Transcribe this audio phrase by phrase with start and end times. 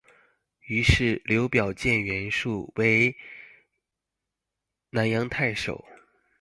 [0.63, 3.15] 于是刘表荐袁术为
[4.89, 5.85] 南阳太守。